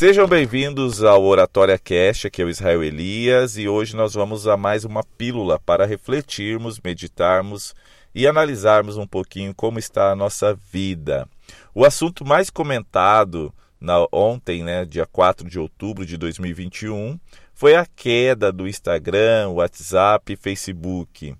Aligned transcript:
Sejam 0.00 0.28
bem-vindos 0.28 1.02
ao 1.02 1.24
Oratória 1.24 1.76
Cast, 1.76 2.28
aqui 2.28 2.40
é 2.40 2.44
o 2.44 2.48
Israel 2.48 2.84
Elias 2.84 3.58
e 3.58 3.66
hoje 3.66 3.96
nós 3.96 4.14
vamos 4.14 4.46
a 4.46 4.56
mais 4.56 4.84
uma 4.84 5.02
pílula 5.02 5.58
para 5.58 5.84
refletirmos, 5.84 6.78
meditarmos 6.78 7.74
e 8.14 8.24
analisarmos 8.24 8.96
um 8.96 9.08
pouquinho 9.08 9.52
como 9.52 9.76
está 9.76 10.12
a 10.12 10.14
nossa 10.14 10.54
vida. 10.54 11.28
O 11.74 11.84
assunto 11.84 12.24
mais 12.24 12.48
comentado 12.48 13.52
na, 13.80 14.06
ontem, 14.12 14.62
né, 14.62 14.84
dia 14.84 15.04
4 15.04 15.50
de 15.50 15.58
outubro 15.58 16.06
de 16.06 16.16
2021, 16.16 17.18
foi 17.52 17.74
a 17.74 17.84
queda 17.84 18.52
do 18.52 18.68
Instagram, 18.68 19.48
WhatsApp 19.48 20.32
e 20.32 20.36
Facebook. 20.36 21.34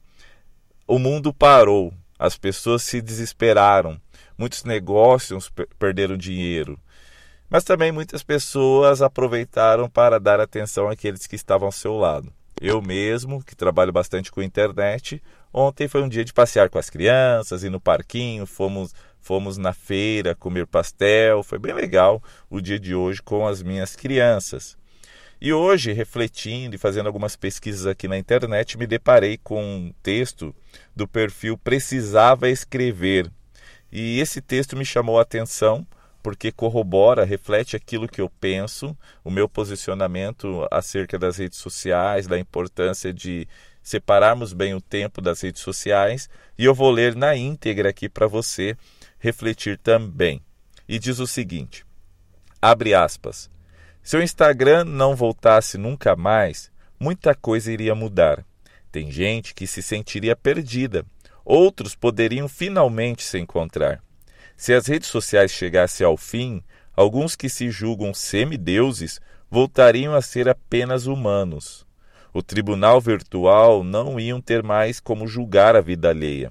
O 0.85 0.99
mundo 0.99 1.33
parou, 1.33 1.95
as 2.19 2.37
pessoas 2.37 2.83
se 2.83 3.01
desesperaram, 3.01 4.01
muitos 4.37 4.65
negócios 4.65 5.49
perderam 5.79 6.17
dinheiro 6.17 6.77
mas 7.49 7.65
também 7.65 7.91
muitas 7.91 8.23
pessoas 8.23 9.01
aproveitaram 9.01 9.89
para 9.89 10.21
dar 10.21 10.41
atenção 10.41 10.89
àqueles 10.89 11.27
que 11.27 11.37
estavam 11.37 11.67
ao 11.67 11.73
seu 11.73 11.97
lado. 11.97 12.33
Eu 12.61 12.83
mesmo, 12.83 13.43
que 13.43 13.55
trabalho 13.55 13.93
bastante 13.93 14.33
com 14.33 14.43
internet, 14.43 15.23
ontem 15.53 15.87
foi 15.87 16.03
um 16.03 16.09
dia 16.09 16.25
de 16.25 16.33
passear 16.33 16.69
com 16.69 16.79
as 16.79 16.91
crianças, 16.91 17.63
ir 17.63 17.71
no 17.71 17.81
parquinho, 17.81 18.47
fomos, 18.47 18.93
fomos 19.21 19.57
na 19.57 19.73
feira 19.73 20.35
comer 20.35 20.67
pastel, 20.67 21.43
foi 21.43 21.59
bem 21.59 21.73
legal 21.73 22.23
o 22.51 22.61
dia 22.61 22.79
de 22.79 22.95
hoje 22.95 23.23
com 23.23 23.47
as 23.47 23.63
minhas 23.63 23.95
crianças. 23.95 24.77
E 25.41 25.53
hoje, 25.53 25.93
refletindo 25.93 26.75
e 26.75 26.79
fazendo 26.79 27.07
algumas 27.07 27.37
pesquisas 27.37 27.87
aqui 27.87 28.09
na 28.09 28.19
internet, 28.19 28.77
me 28.77 28.89
deparei 28.89 29.39
com 29.39 29.63
um 29.63 29.95
texto 30.03 30.53
do 30.97 31.07
perfil 31.07 31.57
Precisava 31.57 32.51
Escrever. 32.51 33.31
E 33.91 34.19
esse 34.19 34.41
texto 34.41 34.77
me 34.77 34.85
chamou 34.85 35.17
a 35.17 35.23
atenção 35.23 35.87
porque 36.29 36.53
corrobora, 36.53 37.25
reflete 37.25 37.75
aquilo 37.75 38.07
que 38.07 38.21
eu 38.21 38.29
penso, 38.29 38.95
o 39.25 39.31
meu 39.31 39.49
posicionamento 39.49 40.69
acerca 40.71 41.19
das 41.19 41.39
redes 41.39 41.57
sociais, 41.57 42.27
da 42.27 42.39
importância 42.39 43.15
de 43.15 43.49
separarmos 43.83 44.53
bem 44.53 44.75
o 44.75 44.81
tempo 44.81 45.23
das 45.23 45.41
redes 45.41 45.63
sociais, 45.63 46.29
e 46.59 46.67
eu 46.67 46.75
vou 46.75 46.91
ler 46.91 47.17
na 47.17 47.35
íntegra 47.35 47.89
aqui 47.89 48.11
para 48.11 48.27
você 48.27 48.77
refletir 49.19 49.79
também. 49.79 50.43
E 50.87 50.99
diz 50.99 51.19
o 51.19 51.27
seguinte: 51.27 51.83
abre 52.61 52.93
aspas. 52.93 53.51
Se 54.03 54.15
o 54.15 54.23
Instagram 54.23 54.85
não 54.85 55.17
voltasse 55.17 55.79
nunca 55.79 56.15
mais, 56.15 56.71
muita 57.01 57.35
coisa 57.35 57.73
iria 57.73 57.95
mudar. 57.95 58.45
Tem 58.93 59.11
gente 59.11 59.55
que 59.55 59.67
se 59.67 59.83
sentiria 59.83 60.37
perdida, 60.37 61.07
outros 61.43 61.95
poderiam 61.95 62.49
finalmente 62.49 63.23
se 63.23 63.39
encontrar. 63.39 64.03
Se 64.59 64.75
as 64.75 64.89
redes 64.89 65.09
sociais 65.09 65.53
chegassem 65.53 66.05
ao 66.05 66.17
fim, 66.17 66.65
alguns 66.97 67.37
que 67.37 67.49
se 67.49 67.71
julgam 67.71 68.13
semideuses 68.13 69.21
voltariam 69.49 70.17
a 70.17 70.21
ser 70.21 70.49
apenas 70.49 71.07
humanos. 71.07 71.87
O 72.35 72.43
tribunal 72.43 73.01
virtual 73.01 73.85
não 73.85 74.19
iam 74.19 74.41
ter 74.41 74.65
mais 74.65 74.99
como 74.99 75.29
julgar 75.29 75.77
a 75.77 75.81
vida 75.81 76.11
alheia. 76.11 76.51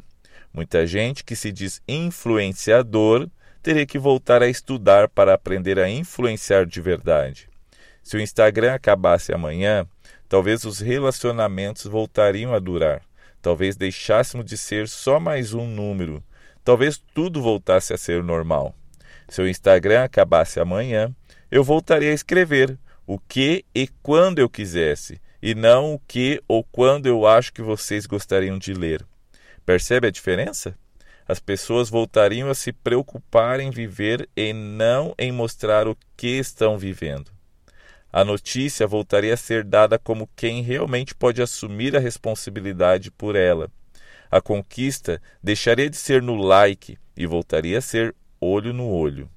Muita 0.53 0.87
gente 0.87 1.21
que 1.21 1.35
se 1.35 1.51
diz 1.51 1.81
influenciador 1.85 3.29
teria 3.61 3.85
que 3.85 3.99
voltar 3.99 4.41
a 4.41 4.47
estudar 4.47 5.09
para 5.09 5.33
aprender 5.33 5.77
a 5.77 5.89
influenciar 5.89 6.65
de 6.65 6.79
verdade. 6.79 7.49
Se 8.01 8.15
o 8.15 8.21
Instagram 8.21 8.73
acabasse 8.73 9.33
amanhã, 9.33 9.85
talvez 10.29 10.63
os 10.63 10.79
relacionamentos 10.79 11.83
voltariam 11.83 12.53
a 12.53 12.59
durar. 12.59 13.01
Talvez 13.41 13.75
deixássemos 13.75 14.45
de 14.45 14.57
ser 14.57 14.87
só 14.87 15.19
mais 15.19 15.53
um 15.53 15.67
número 15.67 16.23
talvez 16.67 17.01
tudo 17.13 17.41
voltasse 17.41 17.93
a 17.93 17.97
ser 17.97 18.21
normal. 18.21 18.75
Se 19.29 19.41
o 19.41 19.47
Instagram 19.47 20.03
acabasse 20.03 20.59
amanhã, 20.59 21.15
eu 21.49 21.63
voltaria 21.63 22.11
a 22.11 22.13
escrever 22.13 22.77
o 23.05 23.17
que 23.17 23.63
e 23.73 23.87
quando 24.03 24.39
eu 24.39 24.49
quisesse, 24.49 25.21
e 25.41 25.55
não 25.55 25.93
o 25.93 25.99
que 25.99 26.43
ou 26.45 26.65
quando 26.65 27.05
eu 27.05 27.25
acho 27.25 27.53
que 27.53 27.61
vocês 27.61 28.05
gostariam 28.05 28.57
de 28.57 28.73
ler. 28.73 29.05
Percebe 29.65 30.07
a 30.07 30.11
diferença? 30.11 30.77
As 31.25 31.39
pessoas 31.39 31.89
voltariam 31.89 32.49
a 32.49 32.53
se 32.53 32.73
preocupar 32.73 33.61
em 33.61 33.71
viver 33.71 34.27
e 34.35 34.51
não 34.51 35.15
em 35.17 35.31
mostrar 35.31 35.87
o 35.87 35.95
que 36.17 36.37
estão 36.37 36.77
vivendo. 36.77 37.31
A 38.11 38.25
notícia 38.25 38.85
voltaria 38.85 39.35
a 39.35 39.37
ser 39.37 39.63
dada 39.63 39.97
como 39.97 40.29
quem 40.35 40.61
realmente 40.61 41.15
pode 41.15 41.41
assumir 41.41 41.95
a 41.95 41.99
responsabilidade 41.99 43.09
por 43.09 43.37
ela 43.37 43.71
a 44.29 44.41
conquista 44.41 45.21
deixaria 45.41 45.89
de 45.89 45.97
ser 45.97 46.21
no 46.21 46.35
like 46.35 46.97
e 47.15 47.25
voltaria 47.25 47.77
a 47.77 47.81
ser 47.81 48.15
olho 48.39 48.73
no 48.73 48.87
olho. 48.87 49.29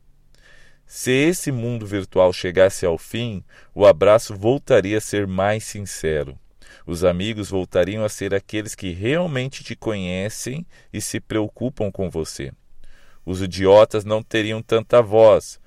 Se 0.86 1.12
esse 1.12 1.52
mundo 1.52 1.86
virtual 1.86 2.32
chegasse 2.32 2.84
ao 2.84 2.98
fim, 2.98 3.44
o 3.74 3.86
abraço 3.86 4.34
voltaria 4.36 4.98
a 4.98 5.00
ser 5.00 5.26
mais 5.26 5.62
sincero. 5.64 6.36
Os 6.84 7.04
amigos 7.04 7.50
voltariam 7.50 8.04
a 8.04 8.08
ser 8.08 8.34
aqueles 8.34 8.74
que 8.74 8.90
realmente 8.90 9.62
te 9.62 9.76
conhecem 9.76 10.66
e 10.92 11.00
se 11.00 11.20
preocupam 11.20 11.92
com 11.92 12.10
você. 12.10 12.52
Os 13.24 13.40
idiotas 13.40 14.04
não 14.04 14.22
teriam 14.22 14.60
tanta 14.60 15.00
voz. 15.00 15.60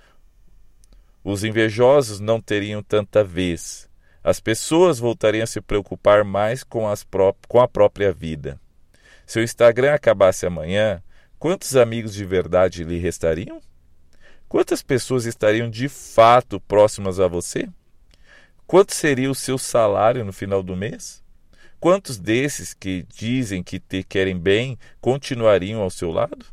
Os 1.24 1.46
invejosos 1.46 2.20
não 2.20 2.42
teriam 2.42 2.84
tanta 2.84 3.24
vez. 3.24 3.90
As 4.22 4.42
pessoas 4.42 5.00
voltariam 5.00 5.44
a 5.44 5.48
se 5.48 5.62
preocupar 5.62 6.26
mais 6.26 6.64
com, 6.64 6.88
as 6.88 7.06
com 7.48 7.62
a 7.62 7.68
própria 7.68 8.12
vida. 8.12 8.60
Se 9.26 9.40
o 9.40 9.44
Instagram 9.44 9.94
acabasse 9.94 10.46
amanhã, 10.46 11.02
quantos 11.40 11.76
amigos 11.76 12.14
de 12.14 12.26
verdade 12.26 12.84
lhe 12.84 12.98
restariam? 12.98 13.62
Quantas 14.48 14.84
pessoas 14.84 15.26
estariam 15.26 15.70
de 15.70 15.90
fato 15.90 16.60
próximas 16.60 17.20
a 17.20 17.28
você? 17.28 17.68
Quanto 18.68 18.94
seria 18.94 19.30
o 19.30 19.36
seu 19.36 19.58
salário 19.58 20.24
no 20.24 20.32
final 20.32 20.62
do 20.62 20.76
mês? 20.76 21.24
Quantos 21.80 22.18
desses 22.18 22.74
que 22.74 23.06
dizem 23.14 23.62
que 23.62 23.80
te 23.80 24.04
querem 24.04 24.38
bem 24.40 24.78
continuariam 25.02 25.82
ao 25.82 25.90
seu 25.90 26.12
lado? 26.12 26.46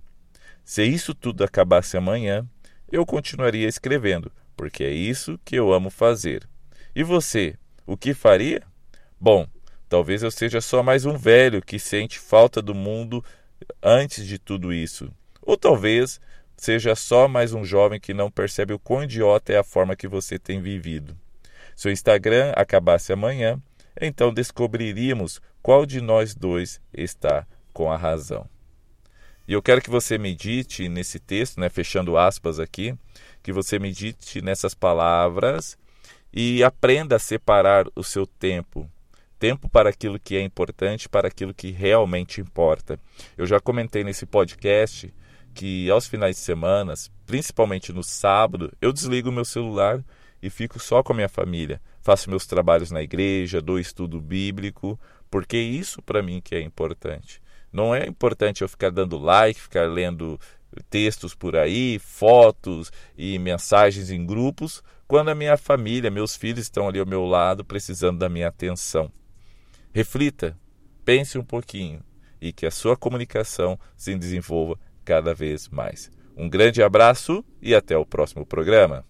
Se 0.64 0.84
isso 0.84 1.14
tudo 1.14 1.44
acabasse 1.44 1.96
amanhã, 1.96 2.46
eu 2.90 3.06
continuaria 3.06 3.68
escrevendo, 3.68 4.32
porque 4.56 4.82
é 4.82 4.90
isso 4.90 5.38
que 5.44 5.56
eu 5.56 5.72
amo 5.72 5.90
fazer. 5.90 6.48
E 6.94 7.02
você, 7.02 7.54
o 7.86 7.96
que 7.96 8.12
faria? 8.12 8.62
Bom, 9.20 9.46
Talvez 9.90 10.22
eu 10.22 10.30
seja 10.30 10.60
só 10.60 10.84
mais 10.84 11.04
um 11.04 11.16
velho 11.16 11.60
que 11.60 11.76
sente 11.76 12.16
falta 12.16 12.62
do 12.62 12.72
mundo 12.72 13.24
antes 13.82 14.24
de 14.24 14.38
tudo 14.38 14.72
isso. 14.72 15.12
Ou 15.42 15.56
talvez 15.56 16.20
seja 16.56 16.94
só 16.94 17.26
mais 17.26 17.52
um 17.52 17.64
jovem 17.64 17.98
que 17.98 18.14
não 18.14 18.30
percebe 18.30 18.72
o 18.72 18.78
quão 18.78 19.02
idiota 19.02 19.52
é 19.52 19.58
a 19.58 19.64
forma 19.64 19.96
que 19.96 20.06
você 20.06 20.38
tem 20.38 20.62
vivido. 20.62 21.18
Se 21.74 21.88
o 21.88 21.90
Instagram 21.90 22.52
acabasse 22.54 23.12
amanhã, 23.12 23.60
então 24.00 24.32
descobriríamos 24.32 25.42
qual 25.60 25.84
de 25.84 26.00
nós 26.00 26.36
dois 26.36 26.80
está 26.94 27.44
com 27.72 27.90
a 27.90 27.96
razão. 27.96 28.48
E 29.48 29.52
eu 29.52 29.60
quero 29.60 29.82
que 29.82 29.90
você 29.90 30.16
medite 30.16 30.88
nesse 30.88 31.18
texto, 31.18 31.58
né, 31.58 31.68
fechando 31.68 32.16
aspas 32.16 32.60
aqui, 32.60 32.94
que 33.42 33.52
você 33.52 33.76
medite 33.76 34.40
nessas 34.40 34.72
palavras 34.72 35.76
e 36.32 36.62
aprenda 36.62 37.16
a 37.16 37.18
separar 37.18 37.86
o 37.96 38.04
seu 38.04 38.24
tempo 38.24 38.88
tempo 39.40 39.70
para 39.70 39.88
aquilo 39.88 40.20
que 40.20 40.36
é 40.36 40.42
importante, 40.42 41.08
para 41.08 41.28
aquilo 41.28 41.54
que 41.54 41.70
realmente 41.70 42.42
importa. 42.42 43.00
Eu 43.38 43.46
já 43.46 43.58
comentei 43.58 44.04
nesse 44.04 44.26
podcast 44.26 45.12
que 45.54 45.90
aos 45.90 46.06
finais 46.06 46.36
de 46.36 46.42
semana, 46.42 46.92
principalmente 47.26 47.90
no 47.90 48.04
sábado, 48.04 48.70
eu 48.82 48.92
desligo 48.92 49.32
meu 49.32 49.44
celular 49.44 50.04
e 50.42 50.50
fico 50.50 50.78
só 50.78 51.02
com 51.02 51.14
a 51.14 51.16
minha 51.16 51.28
família. 51.28 51.80
Faço 52.02 52.28
meus 52.28 52.46
trabalhos 52.46 52.90
na 52.90 53.02
igreja, 53.02 53.62
dou 53.62 53.78
estudo 53.78 54.20
bíblico, 54.20 55.00
porque 55.30 55.56
isso 55.56 56.02
para 56.02 56.22
mim 56.22 56.42
que 56.44 56.54
é 56.54 56.60
importante. 56.60 57.40
Não 57.72 57.94
é 57.94 58.06
importante 58.06 58.60
eu 58.60 58.68
ficar 58.68 58.90
dando 58.90 59.16
like, 59.16 59.58
ficar 59.58 59.88
lendo 59.88 60.38
textos 60.90 61.34
por 61.34 61.56
aí, 61.56 61.98
fotos 61.98 62.92
e 63.16 63.38
mensagens 63.38 64.10
em 64.10 64.24
grupos, 64.24 64.82
quando 65.08 65.30
a 65.30 65.34
minha 65.34 65.56
família, 65.56 66.10
meus 66.10 66.36
filhos 66.36 66.60
estão 66.60 66.88
ali 66.88 67.00
ao 67.00 67.06
meu 67.06 67.24
lado 67.24 67.64
precisando 67.64 68.18
da 68.18 68.28
minha 68.28 68.48
atenção. 68.48 69.10
Reflita, 69.92 70.56
pense 71.04 71.36
um 71.36 71.44
pouquinho 71.44 72.02
e 72.40 72.52
que 72.52 72.64
a 72.64 72.70
sua 72.70 72.96
comunicação 72.96 73.78
se 73.96 74.14
desenvolva 74.14 74.78
cada 75.04 75.34
vez 75.34 75.68
mais. 75.68 76.10
Um 76.36 76.48
grande 76.48 76.82
abraço 76.82 77.44
e 77.60 77.74
até 77.74 77.96
o 77.96 78.06
próximo 78.06 78.46
programa. 78.46 79.04